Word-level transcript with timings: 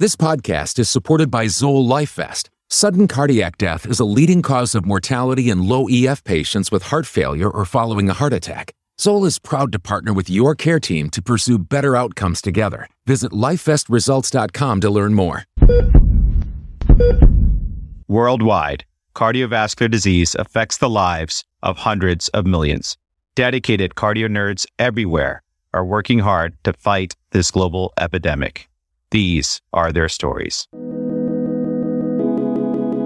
This 0.00 0.16
podcast 0.16 0.80
is 0.80 0.90
supported 0.90 1.30
by 1.30 1.46
Zoll 1.46 1.86
LifeVest. 1.86 2.48
Sudden 2.68 3.06
cardiac 3.06 3.58
death 3.58 3.86
is 3.86 4.00
a 4.00 4.04
leading 4.04 4.42
cause 4.42 4.74
of 4.74 4.84
mortality 4.84 5.50
in 5.50 5.68
low 5.68 5.86
EF 5.88 6.24
patients 6.24 6.72
with 6.72 6.82
heart 6.82 7.06
failure 7.06 7.48
or 7.48 7.64
following 7.64 8.10
a 8.10 8.12
heart 8.12 8.32
attack. 8.32 8.72
Zoll 9.00 9.24
is 9.24 9.38
proud 9.38 9.70
to 9.70 9.78
partner 9.78 10.12
with 10.12 10.28
your 10.28 10.56
care 10.56 10.80
team 10.80 11.10
to 11.10 11.22
pursue 11.22 11.60
better 11.60 11.94
outcomes 11.94 12.42
together. 12.42 12.88
Visit 13.06 13.30
lifevestresults.com 13.30 14.80
to 14.80 14.90
learn 14.90 15.14
more. 15.14 15.44
Worldwide, 18.08 18.84
cardiovascular 19.14 19.88
disease 19.88 20.34
affects 20.34 20.78
the 20.78 20.90
lives 20.90 21.44
of 21.62 21.76
hundreds 21.76 22.28
of 22.30 22.46
millions. 22.46 22.96
Dedicated 23.36 23.94
cardio 23.94 24.26
nerds 24.26 24.66
everywhere 24.76 25.44
are 25.72 25.84
working 25.84 26.18
hard 26.18 26.56
to 26.64 26.72
fight 26.72 27.14
this 27.30 27.52
global 27.52 27.92
epidemic. 27.96 28.68
These 29.14 29.60
are 29.72 29.92
their 29.92 30.08
stories. 30.08 30.66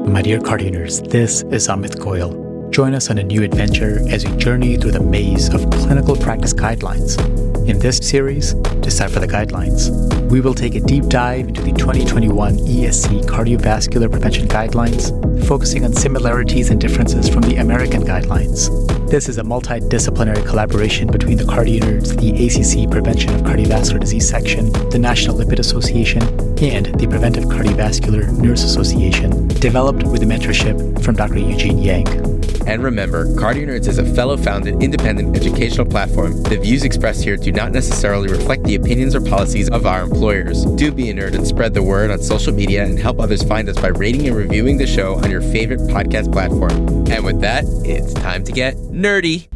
My 0.09 0.23
dear 0.23 0.39
cardio 0.39 1.07
this 1.11 1.43
is 1.53 1.69
Amit 1.69 1.97
Goyal. 1.97 2.71
Join 2.71 2.95
us 2.95 3.11
on 3.11 3.19
a 3.19 3.23
new 3.23 3.43
adventure 3.43 4.01
as 4.09 4.27
we 4.27 4.35
journey 4.39 4.79
through 4.79 4.93
the 4.93 5.03
maze 5.03 5.53
of 5.53 5.69
clinical 5.69 6.17
practice 6.17 6.55
guidelines. 6.55 7.19
In 7.69 7.79
this 7.79 7.99
series, 7.99 8.55
Decipher 8.81 9.21
the 9.21 9.29
Guidelines, 9.29 9.91
we 10.31 10.41
will 10.41 10.55
take 10.55 10.75
a 10.75 10.81
deep 10.81 11.05
dive 11.05 11.49
into 11.49 11.61
the 11.61 11.73
2021 11.73 12.57
ESC 12.61 13.27
Cardiovascular 13.27 14.11
Prevention 14.11 14.49
Guidelines, 14.49 15.13
focusing 15.47 15.85
on 15.85 15.93
similarities 15.93 16.71
and 16.71 16.81
differences 16.81 17.29
from 17.29 17.43
the 17.43 17.57
American 17.57 18.05
guidelines. 18.05 18.71
This 19.11 19.29
is 19.29 19.37
a 19.37 19.43
multidisciplinary 19.43 20.47
collaboration 20.47 21.09
between 21.09 21.37
the 21.37 21.45
Cardio 21.45 22.01
the 22.19 22.31
ACC 22.31 22.91
Prevention 22.91 23.35
of 23.35 23.43
Cardiovascular 23.43 24.01
Disease 24.01 24.27
section, 24.27 24.73
the 24.89 24.99
National 24.99 25.37
Lipid 25.37 25.59
Association, 25.59 26.23
and 26.63 26.87
the 26.99 27.07
Preventive 27.07 27.45
Cardiovascular 27.45 28.35
Nurse 28.39 28.65
Association, 28.65 29.47
developed 29.49 30.05
with 30.05 30.21
the 30.21 30.27
mentorship 30.27 31.05
from 31.05 31.17
Dr. 31.17 31.39
Eugene 31.39 31.77
Yang. 31.77 32.38
And 32.69 32.83
remember, 32.83 33.25
Cardio 33.25 33.67
Nerds 33.67 33.89
is 33.89 33.97
a 33.97 34.05
fellow 34.15 34.37
founded 34.37 34.83
independent 34.83 35.35
educational 35.35 35.87
platform. 35.87 36.43
The 36.43 36.59
views 36.59 36.85
expressed 36.85 37.25
here 37.25 37.39
do 37.39 37.51
not 37.51 37.73
necessarily 37.73 38.29
reflect 38.29 38.65
the 38.65 38.75
opinions 38.75 39.15
or 39.15 39.23
policies 39.23 39.71
of 39.71 39.87
our 39.87 40.03
employers. 40.03 40.67
Do 40.77 40.93
be 40.93 41.09
a 41.09 41.15
nerd 41.15 41.35
and 41.35 41.47
spread 41.47 41.73
the 41.73 41.83
word 41.83 42.11
on 42.11 42.19
social 42.19 42.53
media 42.53 42.85
and 42.85 42.99
help 42.99 43.21
others 43.21 43.43
find 43.43 43.71
us 43.71 43.79
by 43.81 43.89
rating 43.89 44.29
and 44.29 44.37
reviewing 44.37 44.77
the 44.77 44.87
show 44.87 45.15
on 45.15 45.31
your 45.31 45.41
favorite 45.41 45.81
podcast 45.81 46.31
platform. 46.31 47.09
And 47.09 47.25
with 47.25 47.41
that, 47.41 47.65
it's 47.87 48.13
time 48.13 48.45
to 48.45 48.53
get 48.53 48.75
nerdy. 48.77 49.49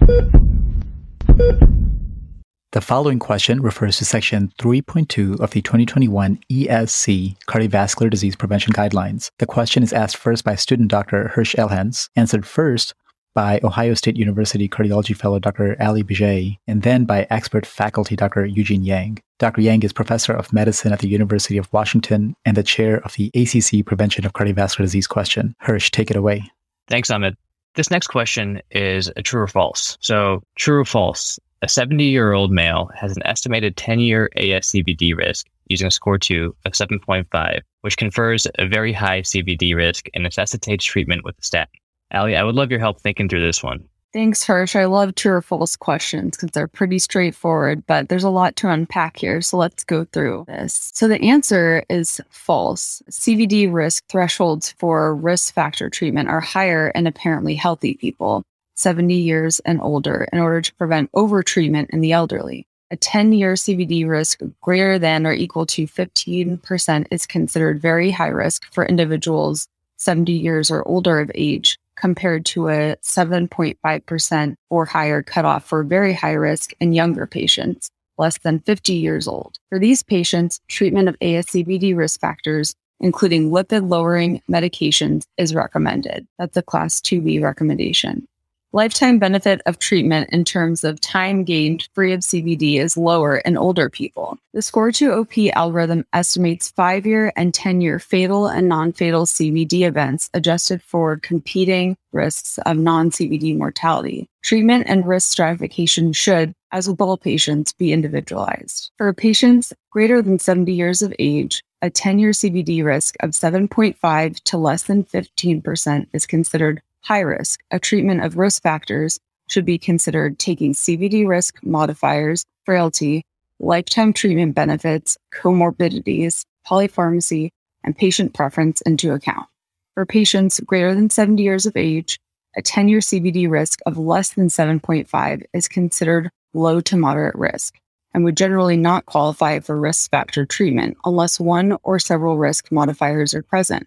The 2.73 2.81
following 2.81 3.19
question 3.19 3.61
refers 3.61 3.99
to 3.99 4.07
Section 4.07 4.51
3.2 4.59 5.39
of 5.39 5.51
the 5.51 5.61
2021 5.61 6.41
ESC 6.51 7.37
Cardiovascular 7.47 8.09
Disease 8.09 8.37
Prevention 8.37 8.73
Guidelines. 8.73 9.31
The 9.39 9.45
question 9.45 9.83
is 9.83 9.93
asked 9.93 10.17
first 10.17 10.43
by 10.43 10.55
student 10.55 10.89
Dr. 10.89 11.33
Hirsh 11.35 11.55
Elhence, 11.57 12.09
answered 12.17 12.47
first 12.47 12.95
by 13.35 13.61
Ohio 13.65 13.95
State 13.95 14.17
University 14.17 14.69
cardiology 14.69 15.17
fellow 15.17 15.39
Dr. 15.39 15.81
Alli 15.81 16.03
Bigeh, 16.03 16.57
and 16.67 16.83
then 16.83 17.05
by 17.05 17.27
expert 17.31 17.67
faculty 17.67 18.17
Dr. 18.17 18.45
Eugene 18.45 18.83
Yang. 18.83 19.23
Dr. 19.39 19.61
Yang 19.61 19.85
is 19.85 19.93
professor 19.93 20.33
of 20.33 20.53
medicine 20.53 20.93
at 20.93 21.01
the 21.01 21.09
University 21.09 21.57
of 21.57 21.73
Washington 21.73 22.35
and 22.45 22.57
the 22.57 22.63
chair 22.63 23.01
of 23.05 23.15
the 23.15 23.31
ACC 23.35 23.85
Prevention 23.85 24.25
of 24.25 24.33
Cardiovascular 24.33 24.83
Disease 24.83 25.07
question. 25.07 25.55
Hirsh, 25.63 25.91
take 25.91 26.11
it 26.11 26.17
away. 26.17 26.45
Thanks, 26.89 27.11
Amit. 27.11 27.37
This 27.75 27.91
next 27.91 28.09
question 28.09 28.61
is 28.71 29.11
a 29.17 29.23
true 29.23 29.41
or 29.41 29.49
false. 29.49 29.97
So, 30.01 30.43
true 30.57 30.81
or 30.81 30.85
false? 30.85 31.39
A 31.63 31.69
70 31.69 32.05
year 32.05 32.33
old 32.33 32.51
male 32.51 32.91
has 32.95 33.17
an 33.17 33.23
estimated 33.25 33.77
10 33.77 34.01
year 34.01 34.29
ASCVD 34.37 35.17
risk 35.17 35.47
using 35.69 35.87
a 35.87 35.91
score 35.91 36.19
2 36.19 36.55
of 36.67 36.73
7.5, 36.73 37.61
which 37.81 37.97
confers 37.97 38.47
a 38.59 38.67
very 38.67 38.93
high 38.93 39.23
CVD 39.23 39.75
risk 39.75 40.09
and 40.13 40.23
necessitates 40.23 40.85
treatment 40.85 41.25
with 41.25 41.39
a 41.39 41.43
statin. 41.43 41.73
Alli, 42.13 42.37
I 42.37 42.45
would 42.45 42.55
love 42.55 42.71
your 42.71 42.81
help 42.81 43.01
thinking 43.01 43.29
through 43.29 43.41
this 43.41 43.63
one. 43.63 43.89
Thanks, 44.13 44.45
Hirsh. 44.45 44.79
I 44.79 44.85
love 44.85 45.15
true 45.15 45.33
or 45.33 45.41
false 45.41 45.75
questions 45.75 46.37
because 46.37 46.51
they're 46.51 46.69
pretty 46.69 46.99
straightforward, 46.99 47.83
but 47.87 48.11
there's 48.11 48.25
a 48.25 48.29
lot 48.29 48.57
to 48.57 48.69
unpack 48.69 49.17
here. 49.17 49.41
So 49.41 49.57
let's 49.57 49.85
go 49.85 50.05
through 50.05 50.45
this. 50.49 50.91
So 50.93 51.09
the 51.09 51.23
answer 51.23 51.83
is 51.89 52.21
false. 52.29 53.03
CVD 53.11 53.73
risk 53.73 54.05
thresholds 54.11 54.73
for 54.73 55.15
risk 55.17 55.55
factor 55.55 55.89
treatment 55.89 56.29
are 56.29 56.43
higher 56.43 56.89
in 56.91 57.07
apparently 57.07 57.55
healthy 57.55 57.95
people, 57.95 58.43
70 58.75 59.15
years 59.15 59.61
and 59.61 59.81
older, 59.81 60.29
in 60.31 60.39
order 60.39 60.61
to 60.61 60.75
prevent 60.75 61.11
overtreatment 61.13 61.89
in 61.89 62.03
the 62.03 62.13
elderly. 62.13 62.67
A 62.91 62.97
10 62.97 63.33
year 63.33 63.55
CVD 63.55 64.07
risk 64.07 64.41
greater 64.61 64.99
than 64.99 65.27
or 65.27 65.33
equal 65.33 65.65
to 65.65 65.87
15% 65.87 67.07
is 67.11 67.25
considered 67.25 67.81
very 67.81 68.11
high 68.11 68.29
risk 68.29 68.71
for 68.71 68.85
individuals 68.85 69.69
70 69.97 70.33
years 70.33 70.71
or 70.71 70.87
older 70.87 71.19
of 71.19 71.31
age 71.35 71.79
compared 72.03 72.45
to 72.45 72.69
a 72.69 72.97
7.5% 72.97 74.57
or 74.71 74.85
higher 74.85 75.23
cutoff 75.23 75.65
for 75.65 75.85
very 75.85 76.13
high 76.13 76.33
risk 76.33 76.73
in 76.81 76.93
younger 76.93 77.29
patients 77.29 77.91
less 78.19 78.39
than 78.39 78.59
50 78.59 78.93
years 78.93 79.29
old. 79.29 79.57
For 79.69 79.79
these 79.79 80.03
patients, 80.03 80.61
treatment 80.69 81.09
of 81.09 81.17
ASCVD 81.21 81.97
risk 81.97 82.19
factors, 82.19 82.75
including 82.99 83.51
lipid 83.51 83.89
lowering 83.89 84.43
medications, 84.51 85.23
is 85.39 85.55
recommended. 85.55 86.27
That's 86.41 86.57
a 86.57 86.63
class 86.63 87.01
2B 87.01 87.41
recommendation. 87.41 88.27
Lifetime 88.75 89.19
benefit 89.19 89.61
of 89.67 89.79
treatment 89.79 90.31
in 90.31 90.45
terms 90.45 90.83
of 90.83 90.99
time 90.99 91.45
gained 91.45 91.91
free 91.93 92.15
of 92.15 92.21
CVD 92.21 92.81
is 92.81 92.97
lower 92.97 93.37
in 93.37 93.59
older 93.59 93.91
people. 93.91 94.39
The 94.55 94.61
SCORE2OP 94.61 95.53
algorithm 95.53 96.07
estimates 96.15 96.71
five 96.71 97.05
year 97.05 97.35
and 97.37 97.53
10 97.53 97.83
year 97.83 97.99
fatal 97.99 98.47
and 98.47 98.71
non 98.71 98.93
fatal 98.93 99.27
CVD 99.27 99.87
events 99.87 100.31
adjusted 100.33 100.83
for 100.83 101.19
competing 101.19 101.99
risks 102.13 102.57
of 102.65 102.79
non 102.79 103.11
CVD 103.11 103.59
mortality. 103.59 104.27
Treatment 104.43 104.87
and 104.89 105.07
risk 105.07 105.31
stratification 105.31 106.15
should, 106.15 106.55
as 106.73 106.89
with 106.89 106.99
all 106.99 107.19
patients, 107.19 107.75
be 107.75 107.93
individualized. 107.93 108.91
For 108.97 109.13
patients 109.13 109.75
greater 109.91 110.23
than 110.23 110.39
70 110.39 110.73
years 110.73 111.03
of 111.03 111.13
age, 111.19 111.63
a 111.83 111.91
10 111.91 112.19
year 112.19 112.31
CVD 112.31 112.83
risk 112.83 113.17
of 113.21 113.33
7.5 113.33 114.41
to 114.45 114.57
less 114.57 114.85
than 114.85 115.05
15% 115.05 116.07
is 116.15 116.25
considered 116.25 116.81
high 117.03 117.21
risk, 117.21 117.61
a 117.71 117.79
treatment 117.79 118.25
of 118.25 118.37
risk 118.37 118.63
factors 118.63 119.19
should 119.49 119.65
be 119.65 119.79
considered 119.79 120.39
taking 120.39 120.73
CVD 120.73 121.27
risk 121.27 121.59
modifiers, 121.63 122.45
frailty, 122.65 123.23
lifetime 123.59 124.13
treatment 124.13 124.55
benefits, 124.55 125.19
comorbidities, 125.33 126.45
polypharmacy, 126.67 127.51
and 127.85 127.97
patient 127.97 128.35
preference 128.35 128.81
into 128.83 129.13
account. 129.13 129.47
For 129.95 130.07
patients 130.07 130.61
greater 130.61 130.95
than 130.95 131.11
70 131.11 131.43
years 131.43 131.67
of 131.67 131.77
age, 131.77 132.19
a 132.57 132.63
10 132.63 132.89
year 132.89 133.01
CVD 133.01 133.51
risk 133.51 133.81
of 133.87 133.99
less 133.99 134.33
than 134.33 134.49
7.5 134.49 135.43
is 135.53 135.69
considered 135.69 136.31
low 136.55 136.81
to 136.83 136.97
moderate 136.97 137.35
risk 137.35 137.79
and 138.15 138.25
would 138.25 138.37
generally 138.37 138.77
not 138.77 139.07
qualify 139.07 139.59
for 139.59 139.79
risk 139.79 140.11
factor 140.11 140.45
treatment 140.45 140.97
unless 141.05 141.41
one 141.41 141.77
or 141.83 141.99
several 141.99 142.37
risk 142.37 142.71
modifiers 142.71 143.35
are 143.35 143.43
present 143.43 143.87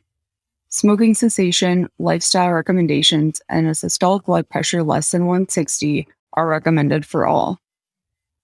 smoking 0.76 1.14
cessation, 1.14 1.88
lifestyle 2.00 2.52
recommendations, 2.52 3.42
and 3.50 3.68
a 3.68 3.72
systolic 3.72 4.26
blood 4.26 4.50
pressure 4.50 4.84
less 4.84 5.12
than 5.12 5.26
160 5.26 6.08
are 6.34 6.48
recommended 6.48 7.06
for 7.06 7.26
all. 7.26 7.60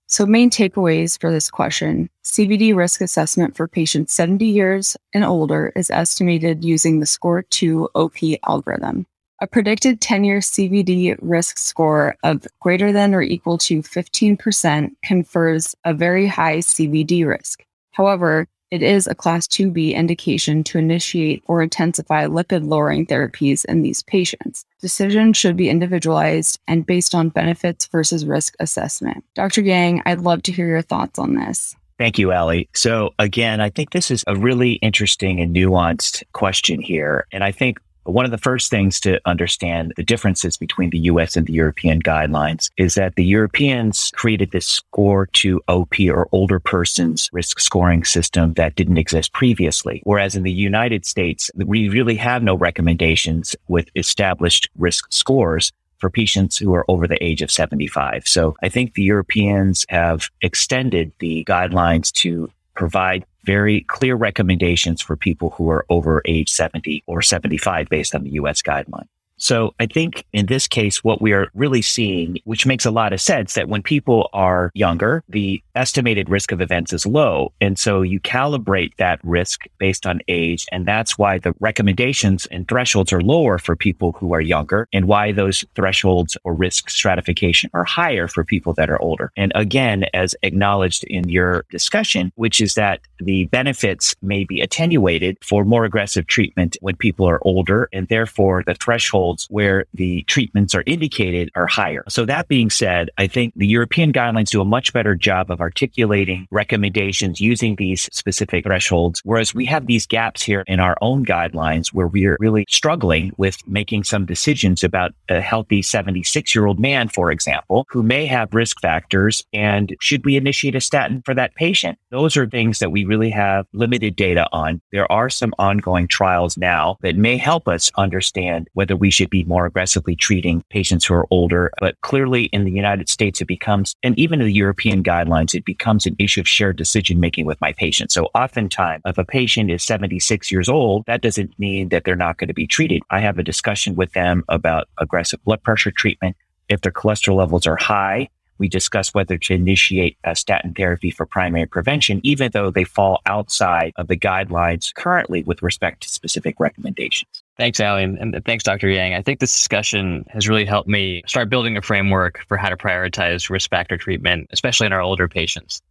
So, 0.07 0.25
main 0.25 0.49
takeaways 0.49 1.19
for 1.19 1.31
this 1.31 1.49
question 1.49 2.09
CVD 2.23 2.75
risk 2.75 3.01
assessment 3.01 3.55
for 3.55 3.67
patients 3.67 4.13
70 4.13 4.45
years 4.45 4.97
and 5.13 5.23
older 5.23 5.71
is 5.75 5.89
estimated 5.89 6.65
using 6.65 6.99
the 6.99 7.05
SCORE 7.05 7.43
2 7.43 7.89
OP 7.95 8.17
algorithm. 8.47 9.05
A 9.41 9.47
predicted 9.47 10.01
10 10.01 10.23
year 10.23 10.39
CVD 10.39 11.17
risk 11.21 11.57
score 11.57 12.15
of 12.23 12.45
greater 12.59 12.91
than 12.91 13.15
or 13.15 13.21
equal 13.21 13.57
to 13.59 13.81
15% 13.81 14.91
confers 15.03 15.75
a 15.83 15.93
very 15.93 16.27
high 16.27 16.57
CVD 16.57 17.25
risk. 17.25 17.65
However, 17.91 18.47
it 18.71 18.81
is 18.81 19.05
a 19.05 19.13
class 19.13 19.47
2B 19.47 19.93
indication 19.93 20.63
to 20.63 20.77
initiate 20.77 21.43
or 21.45 21.61
intensify 21.61 22.25
lipid 22.25 22.65
lowering 22.65 23.05
therapies 23.05 23.65
in 23.65 23.81
these 23.81 24.01
patients. 24.03 24.65
Decisions 24.79 25.37
should 25.37 25.57
be 25.57 25.69
individualized 25.69 26.59
and 26.67 26.85
based 26.85 27.13
on 27.13 27.29
benefits 27.29 27.85
versus 27.87 28.25
risk 28.25 28.55
assessment. 28.59 29.23
Dr. 29.35 29.61
Yang, 29.61 30.01
I'd 30.05 30.21
love 30.21 30.41
to 30.43 30.51
hear 30.53 30.67
your 30.67 30.81
thoughts 30.81 31.19
on 31.19 31.35
this. 31.35 31.75
Thank 31.99 32.17
you, 32.17 32.31
Alli. 32.31 32.67
So 32.73 33.13
again, 33.19 33.61
I 33.61 33.69
think 33.69 33.91
this 33.91 34.09
is 34.09 34.23
a 34.25 34.35
really 34.35 34.73
interesting 34.73 35.39
and 35.39 35.55
nuanced 35.55 36.23
question 36.31 36.81
here. 36.81 37.27
And 37.31 37.43
I 37.43 37.51
think 37.51 37.79
one 38.03 38.25
of 38.25 38.31
the 38.31 38.37
first 38.37 38.69
things 38.69 38.99
to 39.01 39.19
understand 39.25 39.93
the 39.95 40.03
differences 40.03 40.57
between 40.57 40.89
the 40.89 40.99
US 40.99 41.35
and 41.35 41.45
the 41.45 41.53
European 41.53 42.01
guidelines 42.01 42.69
is 42.77 42.95
that 42.95 43.15
the 43.15 43.25
Europeans 43.25 44.11
created 44.15 44.51
this 44.51 44.67
SCORE 44.67 45.27
2 45.27 45.61
OP 45.67 45.99
or 46.09 46.27
older 46.31 46.59
persons 46.59 47.29
risk 47.31 47.59
scoring 47.59 48.03
system 48.03 48.53
that 48.53 48.75
didn't 48.75 48.97
exist 48.97 49.33
previously. 49.33 50.01
Whereas 50.03 50.35
in 50.35 50.43
the 50.43 50.51
United 50.51 51.05
States, 51.05 51.51
we 51.55 51.89
really 51.89 52.15
have 52.15 52.43
no 52.43 52.55
recommendations 52.55 53.55
with 53.67 53.89
established 53.95 54.69
risk 54.77 55.11
scores 55.11 55.71
for 55.99 56.09
patients 56.09 56.57
who 56.57 56.73
are 56.73 56.85
over 56.87 57.07
the 57.07 57.23
age 57.23 57.41
of 57.41 57.51
75. 57.51 58.27
So 58.27 58.55
I 58.63 58.69
think 58.69 58.95
the 58.95 59.03
Europeans 59.03 59.85
have 59.89 60.29
extended 60.41 61.11
the 61.19 61.45
guidelines 61.45 62.11
to 62.13 62.49
provide 62.75 63.23
very 63.43 63.81
clear 63.81 64.15
recommendations 64.15 65.01
for 65.01 65.15
people 65.15 65.51
who 65.51 65.69
are 65.69 65.85
over 65.89 66.21
age 66.25 66.49
70 66.49 67.03
or 67.07 67.21
75 67.21 67.89
based 67.89 68.15
on 68.15 68.23
the 68.23 68.31
US 68.31 68.61
guideline. 68.61 69.07
So 69.41 69.73
I 69.79 69.87
think 69.87 70.23
in 70.33 70.45
this 70.45 70.67
case, 70.67 71.03
what 71.03 71.19
we 71.19 71.33
are 71.33 71.47
really 71.55 71.81
seeing, 71.81 72.37
which 72.43 72.67
makes 72.67 72.85
a 72.85 72.91
lot 72.91 73.11
of 73.11 73.19
sense 73.19 73.55
that 73.55 73.67
when 73.67 73.81
people 73.81 74.29
are 74.33 74.69
younger, 74.75 75.23
the 75.27 75.63
estimated 75.73 76.29
risk 76.29 76.51
of 76.51 76.61
events 76.61 76.93
is 76.93 77.07
low. 77.07 77.51
And 77.59 77.79
so 77.79 78.03
you 78.03 78.19
calibrate 78.19 78.95
that 78.97 79.19
risk 79.23 79.65
based 79.79 80.05
on 80.05 80.21
age. 80.27 80.67
And 80.71 80.85
that's 80.85 81.17
why 81.17 81.39
the 81.39 81.55
recommendations 81.59 82.45
and 82.47 82.67
thresholds 82.67 83.11
are 83.11 83.21
lower 83.21 83.57
for 83.57 83.75
people 83.75 84.11
who 84.11 84.31
are 84.33 84.41
younger 84.41 84.87
and 84.93 85.07
why 85.07 85.31
those 85.31 85.65
thresholds 85.75 86.37
or 86.43 86.53
risk 86.53 86.91
stratification 86.91 87.71
are 87.73 87.83
higher 87.83 88.27
for 88.27 88.43
people 88.43 88.73
that 88.73 88.91
are 88.91 89.01
older. 89.01 89.31
And 89.35 89.51
again, 89.55 90.05
as 90.13 90.35
acknowledged 90.43 91.03
in 91.05 91.27
your 91.29 91.65
discussion, 91.71 92.31
which 92.35 92.61
is 92.61 92.75
that 92.75 93.01
the 93.17 93.45
benefits 93.45 94.15
may 94.21 94.43
be 94.43 94.61
attenuated 94.61 95.37
for 95.43 95.65
more 95.65 95.83
aggressive 95.83 96.27
treatment 96.27 96.77
when 96.81 96.95
people 96.95 97.27
are 97.27 97.39
older. 97.41 97.89
And 97.91 98.07
therefore 98.07 98.63
the 98.67 98.75
threshold 98.75 99.30
where 99.49 99.85
the 99.93 100.23
treatments 100.23 100.75
are 100.75 100.83
indicated 100.85 101.49
are 101.55 101.67
higher. 101.67 102.03
So 102.07 102.25
that 102.25 102.47
being 102.47 102.69
said, 102.69 103.09
I 103.17 103.27
think 103.27 103.53
the 103.55 103.67
European 103.67 104.13
guidelines 104.13 104.49
do 104.49 104.61
a 104.61 104.65
much 104.65 104.93
better 104.93 105.15
job 105.15 105.51
of 105.51 105.61
articulating 105.61 106.47
recommendations 106.51 107.39
using 107.39 107.75
these 107.75 108.09
specific 108.11 108.65
thresholds. 108.65 109.21
Whereas 109.23 109.53
we 109.53 109.65
have 109.65 109.87
these 109.87 110.05
gaps 110.05 110.41
here 110.41 110.63
in 110.67 110.79
our 110.79 110.97
own 111.01 111.25
guidelines 111.25 111.89
where 111.89 112.07
we're 112.07 112.37
really 112.39 112.65
struggling 112.69 113.31
with 113.37 113.57
making 113.67 114.03
some 114.03 114.25
decisions 114.25 114.83
about 114.83 115.13
a 115.29 115.41
healthy 115.41 115.81
76 115.81 116.55
year 116.55 116.65
old 116.65 116.79
man, 116.79 117.07
for 117.07 117.31
example, 117.31 117.85
who 117.89 118.03
may 118.03 118.25
have 118.25 118.53
risk 118.53 118.79
factors. 118.81 119.43
And 119.53 119.95
should 120.01 120.25
we 120.25 120.35
initiate 120.35 120.75
a 120.75 120.81
statin 120.81 121.21
for 121.25 121.33
that 121.35 121.55
patient? 121.55 121.97
Those 122.09 122.35
are 122.37 122.47
things 122.47 122.79
that 122.79 122.91
we 122.91 123.05
really 123.05 123.29
have 123.29 123.67
limited 123.73 124.15
data 124.15 124.47
on. 124.51 124.81
There 124.91 125.11
are 125.11 125.29
some 125.29 125.53
ongoing 125.59 126.07
trials 126.07 126.57
now 126.57 126.97
that 127.01 127.15
may 127.15 127.37
help 127.37 127.67
us 127.67 127.91
understand 127.97 128.67
whether 128.73 128.95
we 128.95 129.11
should 129.11 129.20
should 129.21 129.29
be 129.29 129.43
more 129.43 129.67
aggressively 129.67 130.15
treating 130.15 130.63
patients 130.69 131.05
who 131.05 131.13
are 131.13 131.27
older. 131.29 131.71
But 131.79 131.99
clearly 132.01 132.45
in 132.45 132.65
the 132.65 132.71
United 132.71 133.07
States, 133.07 133.39
it 133.39 133.45
becomes, 133.45 133.95
and 134.01 134.17
even 134.17 134.41
in 134.41 134.47
the 134.47 134.53
European 134.53 135.03
guidelines, 135.03 135.53
it 135.53 135.63
becomes 135.63 136.07
an 136.07 136.15
issue 136.17 136.41
of 136.41 136.47
shared 136.47 136.75
decision 136.75 137.19
making 137.19 137.45
with 137.45 137.61
my 137.61 137.71
patient. 137.73 138.11
So 138.11 138.29
oftentimes, 138.33 139.03
if 139.05 139.19
a 139.19 139.23
patient 139.23 139.69
is 139.69 139.83
76 139.83 140.51
years 140.51 140.67
old, 140.67 141.05
that 141.05 141.21
doesn't 141.21 141.57
mean 141.59 141.89
that 141.89 142.03
they're 142.03 142.15
not 142.15 142.37
going 142.37 142.47
to 142.47 142.53
be 142.53 142.65
treated. 142.65 143.03
I 143.11 143.19
have 143.19 143.37
a 143.37 143.43
discussion 143.43 143.95
with 143.95 144.11
them 144.13 144.43
about 144.49 144.87
aggressive 144.97 145.43
blood 145.43 145.61
pressure 145.61 145.91
treatment. 145.91 146.35
If 146.67 146.81
their 146.81 146.91
cholesterol 146.91 147.35
levels 147.35 147.67
are 147.67 147.75
high, 147.75 148.29
we 148.61 148.69
discuss 148.69 149.11
whether 149.11 149.39
to 149.39 149.53
initiate 149.55 150.17
a 150.23 150.35
statin 150.35 150.73
therapy 150.75 151.09
for 151.09 151.25
primary 151.25 151.65
prevention, 151.65 152.21
even 152.23 152.51
though 152.53 152.69
they 152.69 152.83
fall 152.83 153.19
outside 153.25 153.91
of 153.95 154.07
the 154.07 154.15
guidelines 154.15 154.93
currently 154.93 155.41
with 155.43 155.63
respect 155.63 156.03
to 156.03 156.09
specific 156.09 156.59
recommendations. 156.59 157.41
Thanks, 157.57 157.79
Alli, 157.79 158.03
and 158.03 158.39
thanks, 158.45 158.63
Dr. 158.63 158.87
Yang. 158.87 159.15
I 159.15 159.23
think 159.23 159.39
this 159.39 159.51
discussion 159.51 160.25
has 160.29 160.47
really 160.47 160.65
helped 160.65 160.87
me 160.87 161.23
start 161.25 161.49
building 161.49 161.75
a 161.75 161.81
framework 161.81 162.45
for 162.47 162.55
how 162.55 162.69
to 162.69 162.77
prioritize 162.77 163.49
risk 163.49 163.71
factor 163.71 163.97
treatment, 163.97 164.47
especially 164.51 164.85
in 164.85 164.93
our 164.93 165.01
older 165.01 165.27
patients. 165.27 165.81